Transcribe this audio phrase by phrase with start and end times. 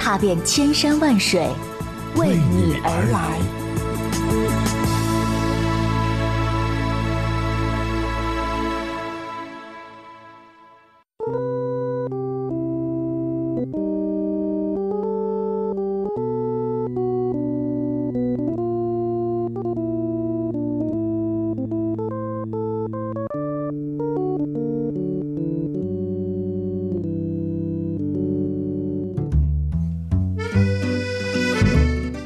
[0.00, 1.46] 踏遍千山万水，
[2.16, 3.59] 为你而来。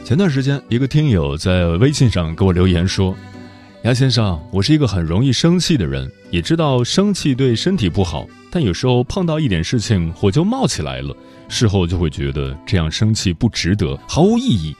[0.04, 3.16] 前段时间，一个听友在微信上给我留言说
[3.84, 11.16] ：“杨先生，我是一个很容易生气的人，也知道生气对身体不好，但有时候碰到一点事情，火就冒起来了，
[11.48, 14.76] 事后就会觉得这样生气不值得，毫无意义。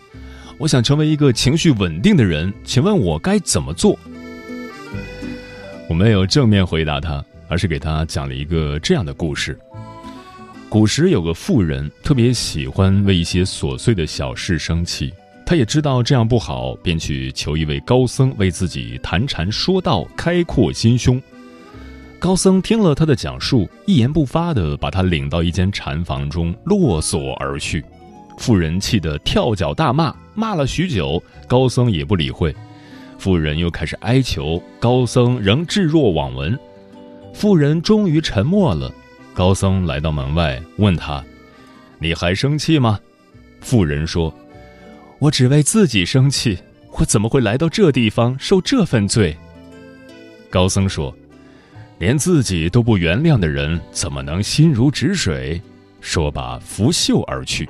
[0.59, 3.99] 我想成为一个情绪稳定的人，请问我该怎么做？”
[5.89, 9.59] 我没有正面回答他，而是给他讲了一个这样的故事。
[10.69, 15.13] 古时有个妇人，特别喜欢为一些琐碎的小事生气。
[15.47, 21.21] 他也知道这样不好，便去求一位高僧为自己谈禅说道，开阔心胸。
[22.19, 27.85] 高僧听了他的讲述，一言不发地把他领到一间禅房中，落锁而去。
[28.39, 32.55] 妇人气得跳脚大骂，骂了许久，高僧也不理会。
[33.19, 36.59] 妇人又开始哀求，高僧仍置若罔闻。
[37.35, 38.91] 妇人终于沉默了。
[39.35, 41.23] 高僧来到门外，问他
[41.99, 42.99] ：“你还生气吗？”
[43.61, 44.33] 妇人说
[45.25, 46.59] ：“我只为自己生气，
[46.99, 49.35] 我怎么会来到这地方受这份罪？”
[50.51, 51.17] 高僧说
[51.99, 55.59] ：“连自己都不原谅的人，怎么能心如止水？”
[56.03, 57.67] 说罢，拂袖而去。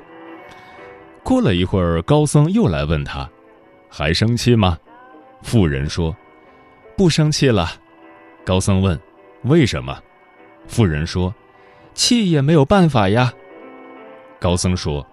[1.23, 3.29] 过了一会儿，高僧又来问他
[3.87, 4.77] ：“还生气吗？”
[5.41, 6.13] 妇人说
[6.97, 7.71] ：“不生气了。”
[8.43, 8.99] 高僧问
[9.43, 9.97] ：“为什么？”
[10.67, 11.33] 妇人说。
[11.93, 13.33] 气也没有办法呀。
[14.37, 15.07] 高僧说：“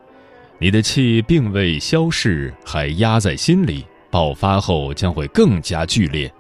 [0.63, 6.33] 你的气并未消逝，还压在心里，爆发后将会更加剧烈。”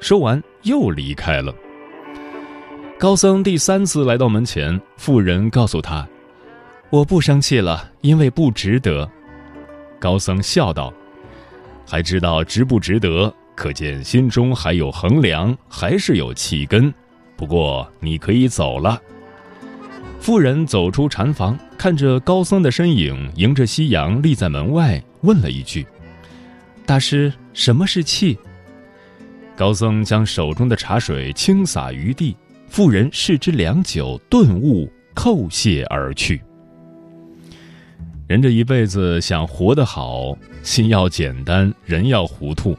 [0.00, 1.54] 说完又离开了。
[2.98, 6.08] 高僧第三次来到门前，妇人告诉他
[6.88, 9.06] ：“我不生气了，因为不值得。”
[10.00, 10.90] 高僧笑道
[11.86, 16.90] ：“还知道值不值得，可见心中还有衡量，还是有气根。
[17.36, 18.98] 不过你可以走了。”
[20.20, 25.86] 妇人走出禅房，看着高僧的身影迎着夕阳立在门外，问了一句
[26.84, 28.36] ：“大师，什么是气？”
[29.56, 32.36] 高僧将手中的茶水倾洒于地，
[32.68, 36.42] 妇人视之良久，顿悟，叩谢而去。
[38.26, 42.76] 人这一辈子想活得好，心要简单，人要糊涂。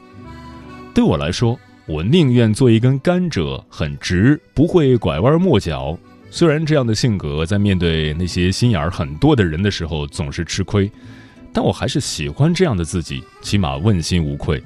[0.92, 5.98] 对我来说，我宁愿做一根甘蔗，很直，不会拐弯抹角。
[6.30, 10.90] 虽然这样的性格在面对那些心眼儿很多的人的时候总是吃亏，
[11.52, 14.62] 但我还是喜欢这样的自己，起码问心无愧。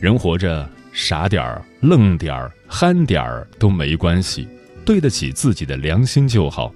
[0.00, 4.48] 人活着，傻点儿、愣点儿、憨点儿都没关系，
[4.84, 6.72] 对得起自己的良心就好。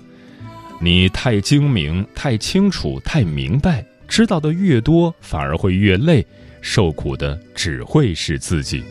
[0.78, 6.24] 你太精明、太清楚、太明白，知道的越多，反而会越累，
[6.60, 8.84] 受苦的只会是自己。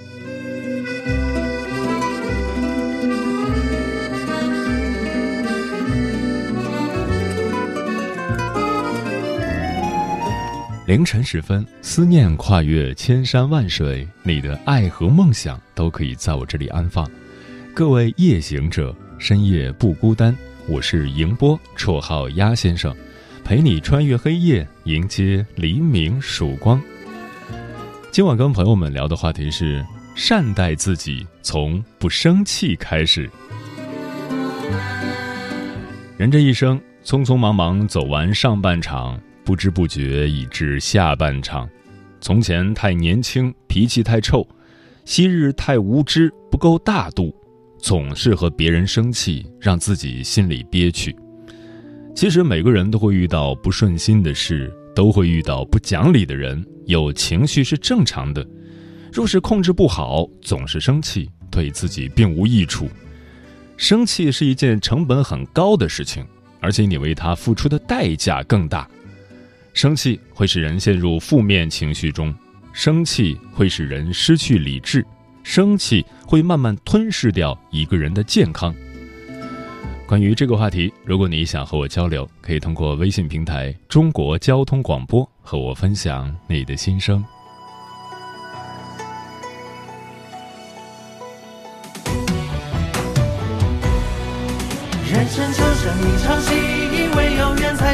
[10.94, 17.10] 凌晨时分，思念跨越千山万水，你的爱和梦想都可以在我这里安放。
[17.74, 20.38] 各位夜行者，深夜不孤单，
[20.68, 22.96] 我是迎波，绰号鸭先生，
[23.44, 26.80] 陪你穿越黑夜，迎接黎明曙光。
[28.12, 33.28] 今晚跟朋友们聊的话题是：善待自己，从不生气开始。
[36.18, 39.20] 人这一生，匆匆忙忙走完上半场。
[39.46, 41.70] 不知不觉已至下半场，
[42.22, 44.42] 从前太年轻，脾气太臭；
[45.06, 47.36] 昔日太无知，不够大度，
[47.80, 51.16] 总是和别人生气，让自己心里憋屈。
[52.16, 58.46] 其实每个人都会遇到不顺心的事，都会遇到不讲理的人，有情绪是正常的。
[59.12, 62.88] 若是控制不好，总是生气，对自己并无益处。
[63.76, 66.26] 生气是一件成本很高的事情，
[66.62, 68.88] 而且你为它付出的代价更大。
[69.74, 72.34] 生气会使人陷入负面情绪中，
[72.72, 75.04] 生气会使人失去理智，
[75.42, 78.74] 生气会慢慢吞噬掉一个人的健康。
[80.06, 87.26] 关于这个话题，如果你想和我交流，可以通过微信平台“中国交通广播”和我分享你的心声。
[95.12, 96.54] 人生就像一场戏，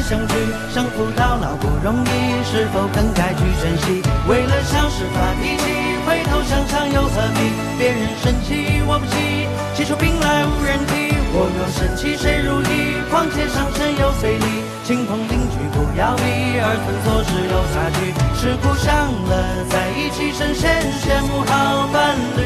[0.02, 0.34] 相聚，
[0.74, 4.02] 相扶到老不容易，是否更该去珍惜？
[4.28, 5.64] 为了小事发脾气，
[6.08, 7.52] 回头想想又何必？
[7.78, 11.16] 别人生气我不气，气出病来无人替。
[11.32, 12.98] 我若生气谁如意？
[13.12, 14.46] 况且上身又费力，
[14.84, 16.24] 亲朋邻居不要比，
[16.58, 18.10] 儿孙做事有差距，
[18.40, 19.32] 吃苦上了
[19.70, 22.42] 在一起，神仙羡慕好伴侣，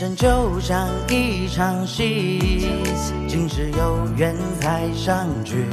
[0.00, 2.68] 人生就像一场戏，
[3.26, 5.66] 今世有缘才相聚，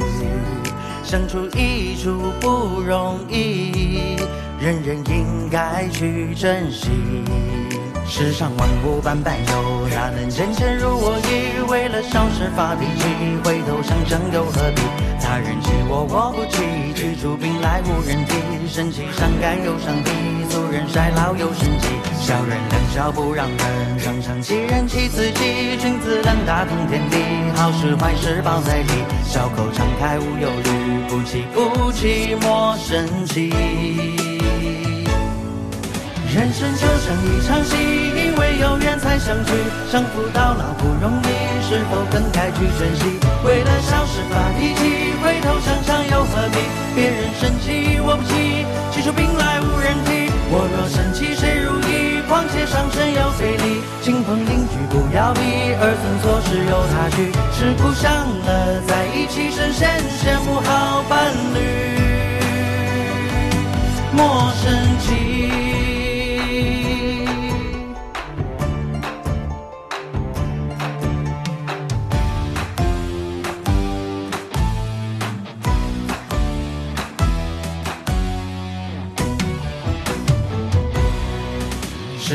[1.04, 4.16] 相处一处不容易，
[4.60, 6.90] 人人应该去珍惜。
[8.08, 11.62] 世上万物般般有，哪能件件如我意？
[11.70, 13.06] 为了小事发脾气，
[13.44, 14.82] 回头想想又何必？
[15.22, 16.64] 他人欺我我不气，
[16.96, 18.34] 去出兵来无人替。
[18.68, 20.10] 生气伤肝又伤脾，
[20.56, 21.88] 俗人衰老又生气。
[22.18, 25.76] 小人两小不让人，常常欺人欺自己。
[25.78, 27.18] 君子两大通天地，
[27.58, 29.04] 好事坏事包在里。
[29.26, 30.70] 笑口常开无忧虑，
[31.10, 33.52] 不气不气莫生气。
[36.34, 39.52] 人生就像一场戏，因为有缘才相聚，
[39.92, 43.20] 相扶到老不容易，是否更该去珍惜？
[43.44, 46.58] 为了小事发脾气，回头想想又何必？
[46.96, 50.15] 别人生气我不气，气出病来无人替。
[50.48, 52.22] 我若生气谁如意？
[52.28, 55.40] 况且上身又费力，亲朋邻居不要比，
[55.80, 61.60] 儿孙做事有他去，吃苦享乐在一起，神仙羡慕好伴侣，
[64.12, 65.35] 莫生气。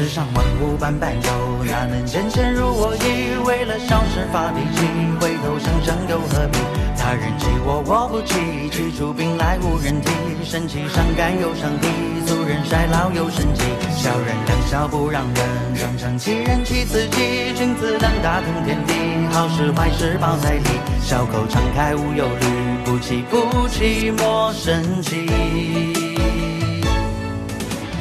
[0.00, 3.36] 世上万物般般有，哪能件件如我意？
[3.44, 4.80] 为了小事发脾气，
[5.20, 6.56] 回头想想又何必？
[6.96, 10.10] 他人欺我我不气，气出病来无人替。
[10.42, 11.86] 生气伤肝又伤脾，
[12.26, 13.60] 俗人衰老又生气。
[13.92, 17.52] 小人两小不让人，常常欺人欺自己。
[17.54, 18.94] 君子当大通天地，
[19.34, 20.64] 好事坏事包在里。
[21.02, 22.46] 笑口常开无忧虑，
[22.86, 25.99] 不气不气莫生气。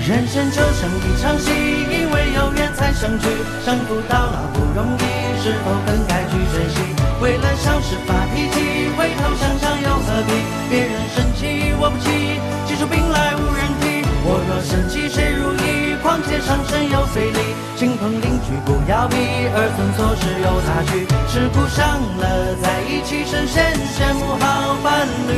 [0.08, 3.28] 人生就像一场戏，因为有缘才相聚，
[3.64, 5.04] 相扶到老不容易，
[5.44, 6.76] 是否更该去珍惜？
[7.22, 10.34] 为了小事发脾气，回头想想又何必？
[10.70, 14.08] 别人生气我不气，气出病来无人替。
[14.24, 15.96] 我若生气谁如意？
[16.02, 17.40] 况且上身又费力，
[17.76, 19.16] 亲朋邻居不要比，
[19.54, 25.32] 儿孙做事有差距，吃苦上了在一起，神仙羡慕好伴侣，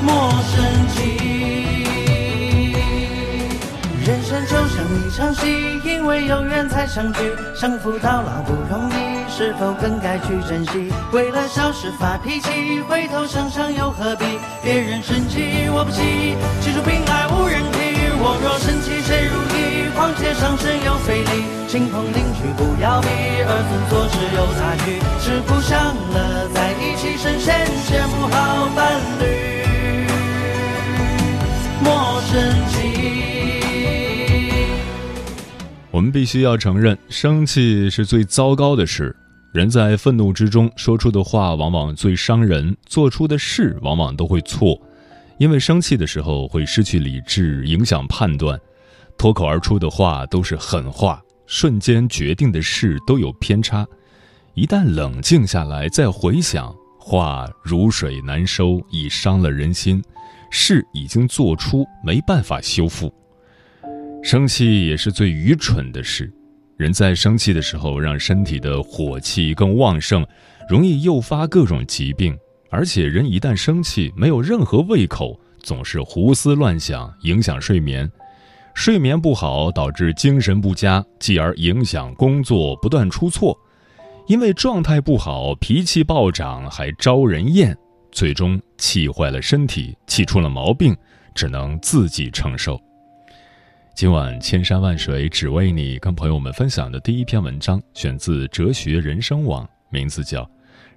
[0.00, 0.62] 莫生
[4.94, 7.18] 一场戏，因为有缘才相聚，
[7.54, 10.92] 相扶到老不容易，是否更该去珍惜？
[11.12, 14.24] 为了小事发脾气，回头想想又何必？
[14.62, 17.94] 别人生气我不气，气出病来无人替。
[18.16, 19.90] 我若生气谁如意？
[19.94, 23.08] 况且上身又费力，亲朋邻居不要比，
[23.42, 30.06] 儿孙做事有差距，吃苦上了在一起，神仙羡慕好伴侣，
[31.82, 32.32] 莫生
[32.68, 33.63] 气。
[35.94, 39.14] 我们必须要承认，生气是最糟糕的事。
[39.52, 44.76] 人在愤怒之中说出的话往往最伤人，做出的事往往都会错。
[45.38, 48.58] 因为生气的时候会失去理智，影响判断，
[49.16, 53.86] 脱口而出的话都是狠话，瞬间决定的事都有偏差。
[54.54, 60.02] 一旦冷静下来再回想，话如水难收，已伤了人心；
[60.50, 63.14] 事已经做出，没办法修复。
[64.24, 66.32] 生气也是最愚蠢的事，
[66.78, 70.26] 人在生气的时候，让身体的火气更旺盛，
[70.66, 72.34] 容易诱发各种疾病。
[72.70, 78.10] 而且人一旦生气，没有任何胃口，总是胡思乱想，影响睡眠。
[78.72, 83.54] 睡眠不好导致精神不佳，继而影响工作，不断出错。
[84.26, 87.76] 因为状态不好，脾气暴涨，还招人厌，
[88.10, 90.96] 最终气坏了身体，气出了毛病，
[91.34, 92.80] 只能自己承受。
[93.94, 100.42] 今晚千山万水只为你，跟朋友们分享的第一篇文章，选自哲学人生网，名字叫《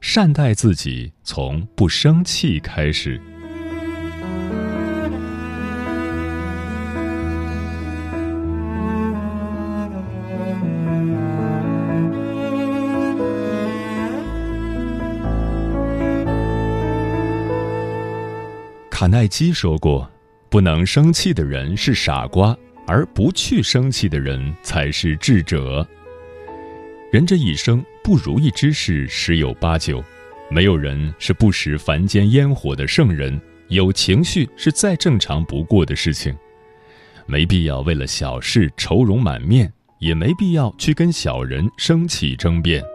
[0.02, 3.20] 善待自己，从不生气开始》。
[18.90, 20.10] 卡耐基说过
[20.50, 25.86] ：“不能生气的人是傻瓜，而不去生气的人才是智者。”
[27.12, 30.04] 人这一生不如意之事十有八九，
[30.50, 33.40] 没有人是不食凡间烟火的圣人。
[33.70, 36.34] 有情绪是再正常不过的事情，
[37.26, 42.82] 没必要为了小事愁容满面，也没必要去跟小人生气争辩。《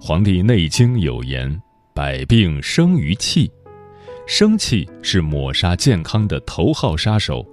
[0.00, 1.60] 黄帝内经》有言
[1.94, 3.50] ：“百病生于气。”
[4.26, 7.46] 生气是抹杀健康的头号杀手，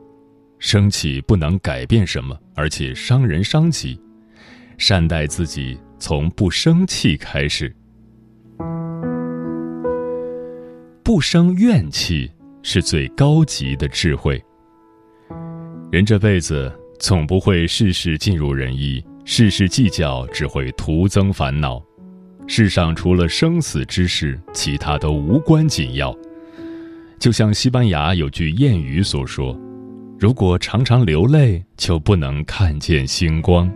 [0.59, 3.99] 生气不能改变什么，而且伤人伤己。
[4.77, 7.73] 善待自己，从不生气开始。
[11.03, 12.29] 不生怨气
[12.61, 14.41] 是最高级的智慧。
[15.91, 21.81] 人这辈子总不会事事尽如人意，事事计较只会徒增烦恼。
[22.47, 26.15] 世上除了生死之事，其他都无关紧要。
[27.19, 29.59] 就像西班牙有句谚语所说
[30.19, 33.71] ：“如果常常流泪，就不能看见星光。”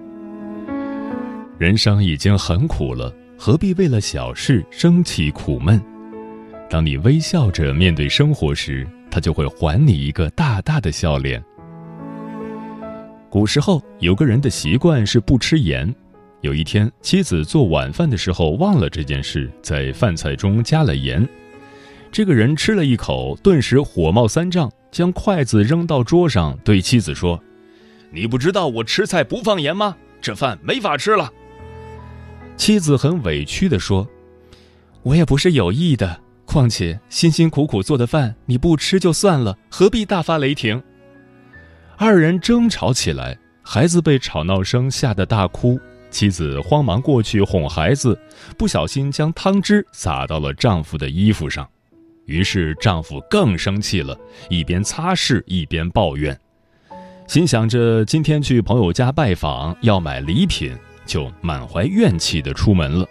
[1.57, 5.81] 人生已经很苦了，何必为了小事生气苦闷？
[6.69, 11.41] 当你微笑着面对生活时，他就会还你一个大大的笑脸。
[13.29, 15.95] 古时候有个人的习惯是不吃盐，
[16.41, 21.25] 有一天妻子做晚饭的时候忘了这件事，在饭菜中加了盐。
[22.11, 27.41] 这个人吃了一口，顿时火冒三丈，将筷子扔到桌上，对妻子说
[28.13, 29.97] ：“你不知道我吃菜不放盐吗？
[30.21, 31.33] 这饭没法吃了。”
[32.55, 34.07] 妻子很委屈地说
[35.01, 40.81] ：“我也不是有意的，况且辛辛苦苦做的饭你不吃就算了，何必大发雷霆？”
[41.97, 45.79] 二人争吵起来，孩子被吵闹声吓得大哭，
[46.11, 48.17] 妻子慌忙过去哄孩子，
[48.59, 51.67] 不小心将汤汁洒到了丈夫的衣服上。
[52.25, 54.17] 于是丈夫更生气了，
[54.49, 56.37] 一边擦拭一边抱怨，
[57.27, 60.75] 心想着今天去朋友家拜访要买礼品，
[61.05, 63.05] 就满怀怨气的出门了。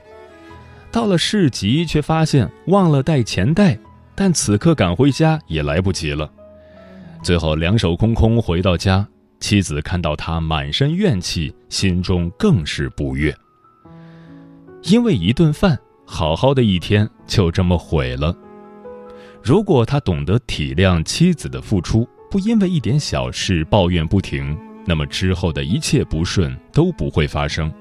[0.90, 3.78] 到了市集，却发现忘了带钱袋，
[4.14, 6.30] 但此刻赶回家也来不及了。
[7.22, 9.06] 最后两手空空回到家，
[9.40, 13.34] 妻子看到他满身怨气，心中更是不悦。
[14.82, 18.36] 因为一顿饭，好好的一天就这么毁了。
[19.42, 24.56] 如果他懂得体谅妻子的付出，不因为一点小事抱怨不停，
[24.86, 27.72] 那么之后的一切不顺都不会发生。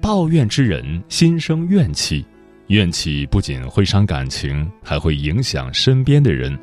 [0.00, 2.24] 抱怨之人心生怨气，
[2.68, 6.58] 怨气不仅会伤感情，还会影响身边的人。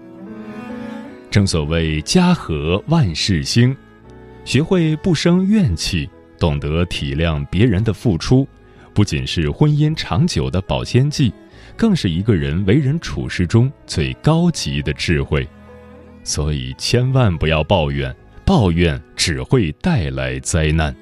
[1.30, 3.76] 正所谓家和万事兴，
[4.44, 8.48] 学会不生怨气，懂得体谅别人的付出，
[8.92, 11.32] 不仅是婚姻长久的保鲜剂。
[11.78, 15.48] 更是一个人为人处事中最高级的智慧，
[16.24, 20.94] 所以千万不要抱怨，抱怨只会带来灾难。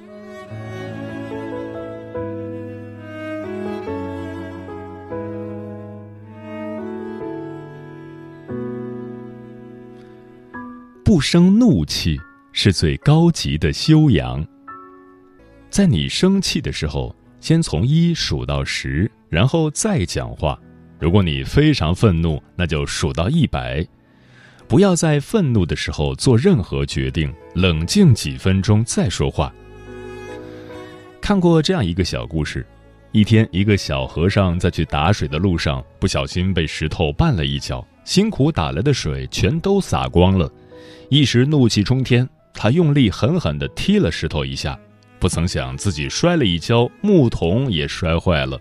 [11.05, 12.20] 不生怒气
[12.51, 14.46] 是最高级的修养。
[15.70, 20.60] 在你生气的时候，先从一数到十，然后再讲话。
[21.06, 23.86] 如果你非常愤怒，那就数到一百，
[24.68, 29.54] 不要在愤怒的时候做任何决定，冷静几分钟再说话。
[31.22, 32.66] 看过这样一个小故事：
[33.12, 40.52] 一天，一个小和尚在去打水的路上，不小心被石头绊了一脚，辛苦打来的水全都洒光了，
[41.12, 44.76] 一时怒气冲天，他用力狠狠地踢了石头一下，
[45.20, 48.60] 不曾想自己摔了一跤，木桶也摔坏了。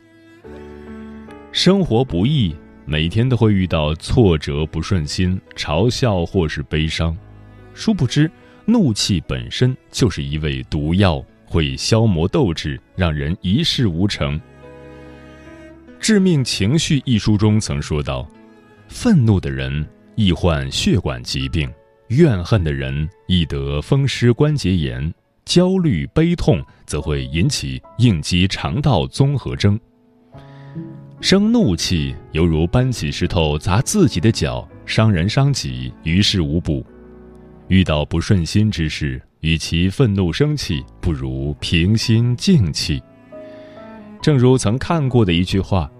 [1.55, 2.53] 生活不易，
[2.85, 7.17] 每天都会遇到挫折、不顺心、嘲笑或是悲伤。
[7.75, 8.29] 殊不知，
[8.65, 14.37] 怒气本身就是一味毒药，会消磨斗志，让人一事无成。
[16.01, 18.29] 《致命情绪》一书中曾说道
[18.91, 21.73] ：“愤怒的人易患血管疾病，
[22.09, 29.79] 怨恨的人易得风湿关节炎，焦虑、悲痛则会引起应激肠道综合征。”
[31.25, 36.85] 生怒气犹如搬起石头砸自己的脚，伤人伤己，于事无补。
[37.69, 43.03] 遇到不顺心之事，与其愤怒生气，不如平心静气。
[44.21, 45.91] 正如曾看过的一句话：“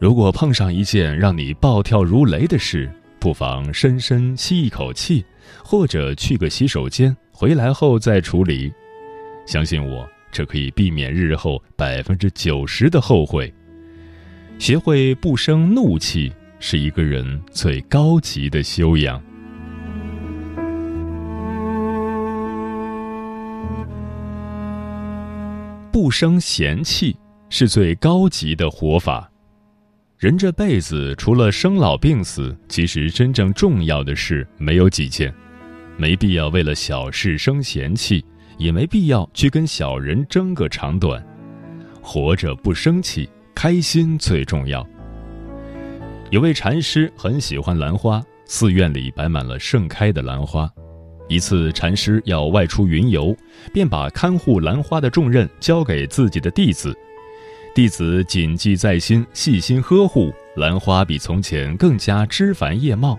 [0.00, 5.24] 如果碰上一件让你暴跳如雷的事，不妨深深吸一口气，
[5.64, 8.72] 或者去个洗手间，回来后再处理。
[9.46, 13.54] 相信我，这可以避免日后百分之九十的后悔。
[14.58, 19.22] 学会不生怒气，是一个人最高级的修养。”
[25.92, 27.16] 不生嫌弃
[27.48, 29.30] 是最高级的活法。
[30.18, 35.32] 人这辈子除了生老病死，其实真正重要的事没有几件，
[35.96, 38.24] 没必要为了小事生嫌弃，
[38.58, 41.24] 也没必要去跟小人争个长短。
[42.02, 44.86] 活着不生气，开心最重要。
[46.30, 50.70] 有位禅师很喜欢兰花，寺院里摆满了盛开的兰花。
[51.26, 53.34] 一次，禅师要外出云游，
[53.72, 56.94] 便把看护兰花的重任交给自己的弟子。
[57.74, 63.18] 弟子谨记在心，细心呵护兰花，比从前更加枝繁叶茂。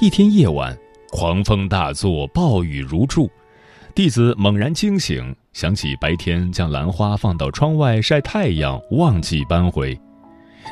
[0.00, 0.78] 一天夜晚，
[1.10, 3.28] 狂风大作，暴雨如注。
[3.98, 9.98] 弟子猛然惊醒，想起白天将兰花放到窗外晒太阳，忘记搬回。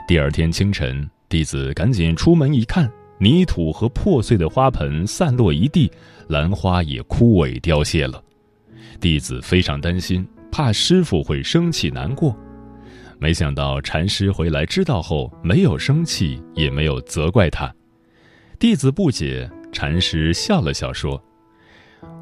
[0.06, 2.88] 第二天清晨，弟子赶紧出门一看。
[3.18, 5.90] 泥土和破碎的花盆散落一地，
[6.28, 8.22] 兰花也枯萎凋谢了。
[9.00, 12.32] 弟子非常担心，怕师傅会生气难过。
[13.18, 17.74] 没想到禅师回来知道后，没有生气，也没有责怪他。
[18.60, 21.20] 弟子不解，禅师笑了笑说：“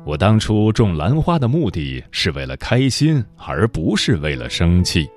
[0.05, 5.09] 我当初种兰花的目的是为了开心，而不是为了生气。”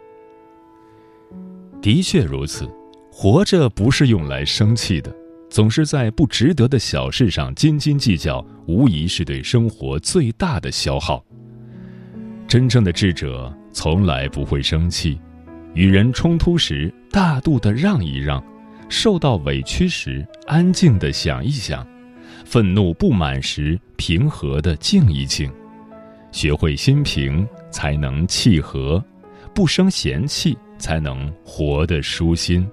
[1.82, 2.70] 的确如此，
[3.12, 5.14] 活着不是用来生气的。
[5.50, 11.24] 总是在不值得的小事上斤斤计较，无疑是对生活最大的消耗。
[12.48, 15.18] 真正的智者从来不会生气，
[15.74, 18.44] 与人冲突时大度的让一让，
[18.90, 21.88] 受到委屈时安静的想一想，
[22.50, 25.52] 愤怒不满时平和的静一静，
[26.32, 29.04] 学会心平才能气和，
[29.54, 32.66] 不生嫌弃才能活得舒心。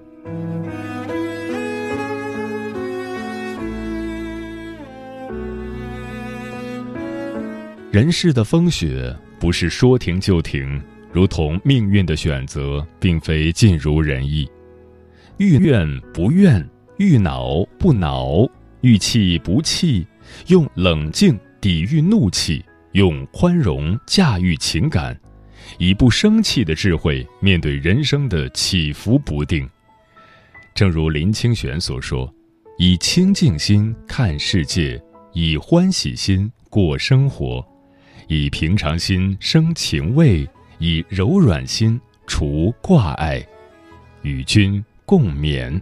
[7.91, 14.49] 人世的风雪不是说停就停，如同命运的选择，并非尽如人意。
[15.35, 18.47] 欲怨不怨，欲恼不恼，
[18.85, 20.05] 欲气不气，
[20.45, 25.19] 用冷静抵御怒气，用宽容驾驭情感，
[25.79, 29.67] 以不生气的智慧面对人生的起伏不定。
[30.75, 32.31] 正如林清玄所说
[32.77, 35.01] ：“以清净心看世界，
[35.33, 37.65] 以欢喜心过生活。”
[38.29, 43.43] 以平常心生情味，以柔软心除挂碍，
[44.21, 45.81] 与君共勉。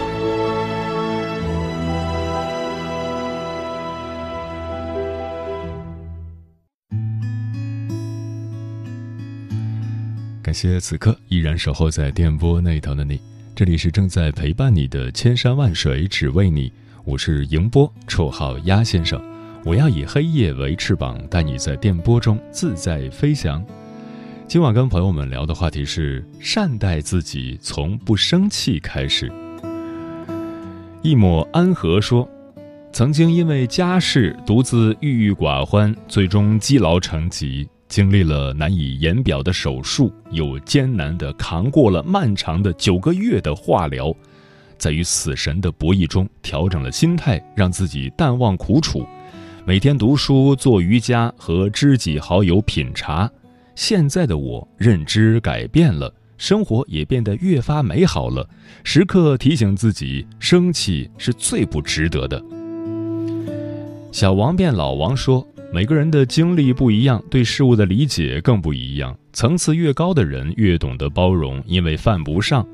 [10.51, 13.21] 感谢此刻依然守候在电波那头的你，
[13.55, 16.69] 这里是正在陪伴你的千山万水只为你，
[17.05, 19.17] 我是迎波，绰号鸭先生。
[19.63, 23.65] 我要以黑夜为翅膀，带你在电波中自在飞翔。
[24.45, 29.31] 今晚跟朋友们聊的话题是善待自己，从不生气开始。
[31.01, 32.29] 一抹安和说，
[32.91, 44.15] 曾经因为家事独自郁郁寡欢，最终积劳成疾，经历了难以言表的手术，又艰难地扛过了漫长的九个月的化疗，
[44.77, 49.05] 在与死神的博弈中调整了心态，让自己淡忘苦楚。
[49.65, 53.29] 每天读书、做瑜伽和知己好友品茶，
[53.75, 58.49] 现在的我认知改变了，生活也变得越发美好了。
[58.85, 62.41] 时刻提醒自己，生气是最不值得的。
[64.13, 69.17] 小王变老王说：“每个人的经历不一样，对事物的理解更不一样。
[69.31, 72.67] 层次越高的人越懂得包容，因为犯不上。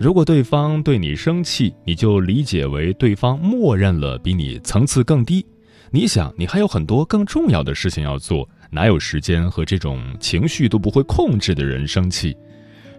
[0.00, 5.44] 如果对方对你生气，你就理解为对方默认了比你层次更低。”
[5.92, 12.34] 你想，你还有很多更重要的事情要做，哪有时间和这种情绪都不会控制的人生气？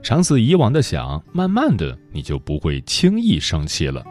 [0.03, 4.05] 长此以往的想，慢慢的你就不会轻易生气了。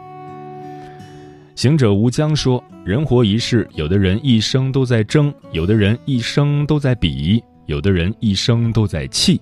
[1.59, 9.41] 行者无疆说：“人活一世，有的人一生都在争，有的人一生都在比，有的人一生都在气。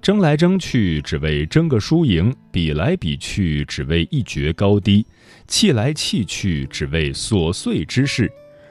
[0.00, 5.04] 争来争去，只为争个输赢；比来比去，只为一决高低；
[5.48, 8.30] 气来气去，只为琐碎之事。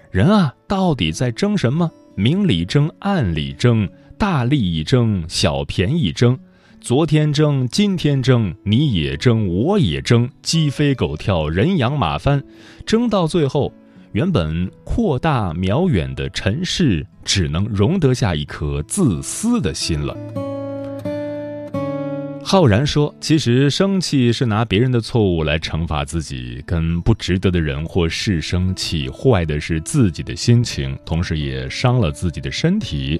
[0.10, 1.91] 人啊，到底在争什么？
[2.15, 6.39] 明里争，暗里争，大利益争，小便宜争。”
[6.86, 12.43] 昨天争，今天争，你也争，我也争，鸡飞狗跳，人仰马翻，
[12.86, 13.74] 争到最后，
[14.12, 20.15] 原本扩大渺远的尘世，只能容得下一颗自私的心了。
[22.43, 33.19] 浩然说：“其实生气是拿别人的错误来惩罚自己，跟不值得的人或事生气，坏的是自己的心情，同时也伤了自己的身体。”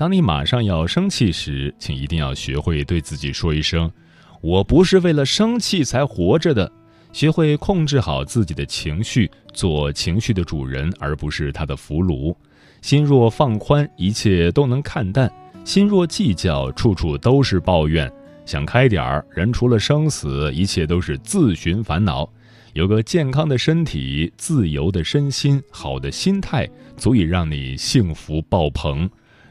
[0.00, 3.92] 当你马上要生气时，请一定要学会对自己说一声
[4.40, 6.72] ：“我不是为了生气才活着的。”
[7.12, 12.34] 学会控制好自己的情绪，做情绪的主人，而不是他的俘虏。
[12.80, 15.28] 心若放宽，一切都能看淡；
[15.66, 18.10] 心若计较，处处都是抱怨。
[18.46, 22.26] 想开点儿，人除了生死，一切都是自寻烦恼。
[22.72, 29.06] 有个健康的身体，自由的身心，好的心态，足以让你幸福爆棚。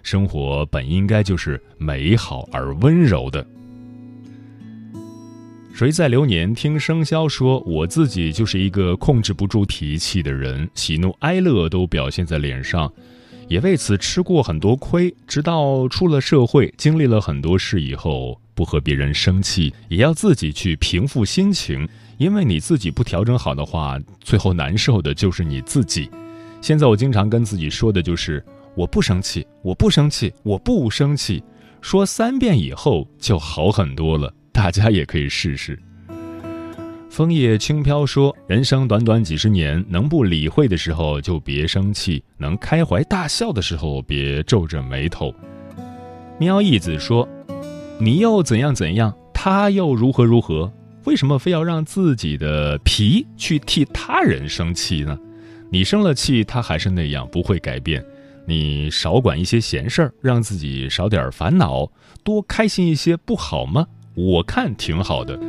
[0.10, 3.46] 生活本应该就是美好而温柔的。
[5.72, 12.92] 谁在流年听生肖说，我自己就是一个控制不住脾气的人，喜怒哀乐都表现在脸上，
[13.48, 15.14] 也为此吃过很多亏。
[15.28, 26.10] 直到出了社会，经历了很多事以后，不和别人生气，也要自己去平复心情，因为你自己不调整好的话，最后难受的就是你自己。
[26.62, 28.44] 现在我经常跟自己说的就是。
[28.80, 31.44] 我不生气，我不生气，我不生气，
[31.82, 34.34] 说三遍以后就好很多了。
[34.54, 35.78] 大家也可以试试。
[37.10, 45.36] 枫叶轻飘说：“人生短短几十年，能不理会的时候就别生气，能开怀大笑的时候别皱着眉头。”
[46.40, 47.28] 喵义子说
[48.00, 50.72] ：“你又怎样怎样，他又如何如何？
[51.04, 55.20] 为什么非要让自己的皮去替他人生气呢？
[55.70, 58.02] 你生了气，他还是那样，不会改变。”
[58.50, 61.88] 你少管一些闲事儿，让自己少点烦恼，
[62.24, 63.86] 多开心一些，不好吗？
[64.16, 65.40] 我看挺好的。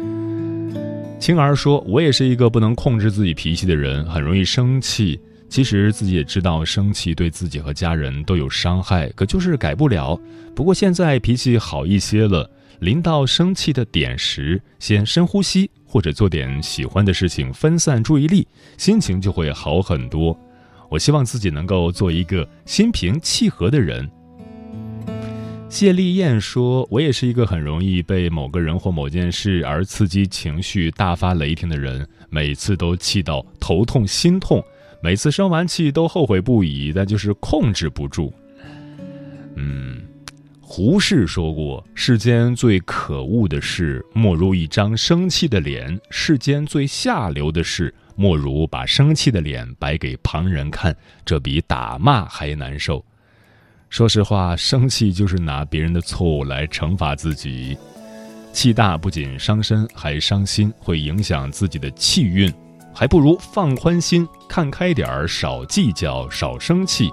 [1.19, 5.19] 青儿说：“我也是一个不能控制自己脾气的人，很容易生气。
[5.49, 10.21] 其实自己也知道，生气对自己和家人都有伤害，可就是改不了。
[10.55, 12.49] 不过现在脾气好一些了，
[12.81, 20.39] 临到生气的点时，先深呼吸，或者做点喜欢的事情，分散注意力，心情就会好很多。”
[20.91, 24.11] 我希望自己能够做一个心平气和的人。
[25.69, 34.61] 谢丽燕说：“我也是一个很容易被某个人或某件事而刺激情绪、大发雷霆的人，每次都气到头痛心痛，
[35.01, 38.35] 每次生完气都后悔不已，但就是控制不住。”
[39.55, 40.03] 嗯，
[40.61, 53.03] 胡适说过：“世间最可恶的事，莫如一张生气的脸；世间最下流的事。”莫如把生气的脸摆给旁人看，这比打骂还难受。
[53.89, 57.79] 说实话，生气就是拿别人的错误来惩罚自己，
[58.53, 62.53] 气大不仅伤身，还伤心，会影响自己的气运。
[62.93, 67.11] 还不如放宽心，看开点儿，少计较，少生气，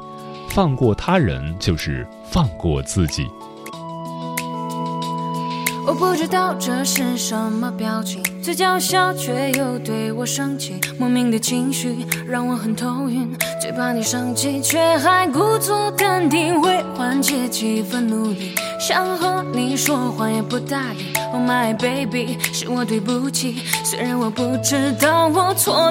[0.50, 3.26] 放过他人就是放过自己。
[5.88, 13.34] 我不知道这是什么表情，嘴角笑却又对我生气，莫名的情绪让我很头晕。
[13.62, 18.54] 最怕你生气却还故作淡定，为缓解气氛努力，
[18.86, 21.13] 想和你说话也不搭理。
[21.32, 25.89] Oh my baby，是我对不起，虽然我不知道我错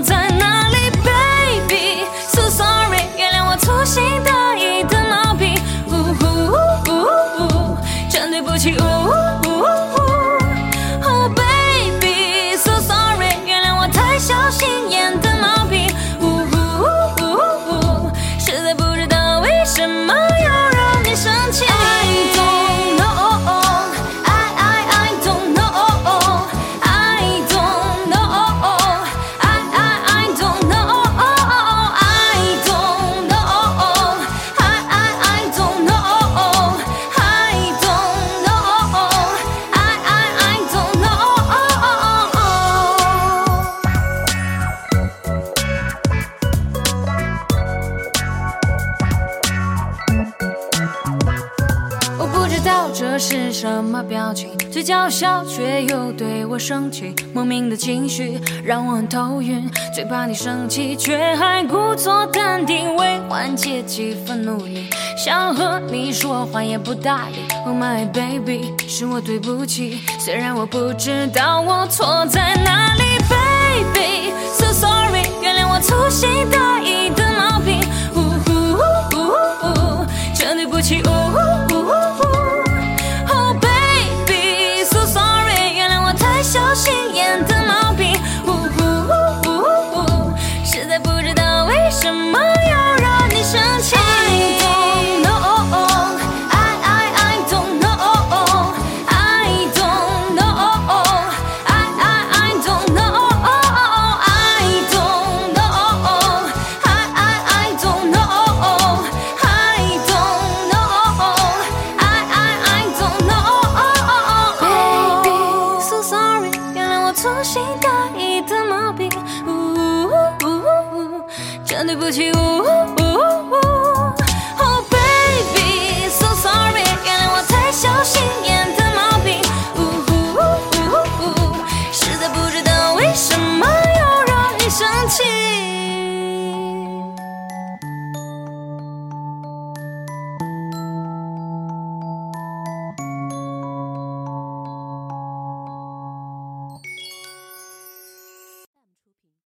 [53.19, 54.51] 是什么表情？
[54.71, 59.71] 嘴角笑却又对我生气，莫名的情绪让我很头晕。
[59.95, 67.39] 最怕你生气，却还故作淡定，为缓解气氛努力，想和你说话也不搭理。
[67.65, 77.81] Oh my baby，是我对不起，虽然我不知道我错在哪里，baby，so sorry，原谅我粗心大意的毛病。
[78.15, 78.81] 呜呜呜
[79.17, 80.55] 呜呜，真。
[80.55, 81.66] 对不起，呜呜呜。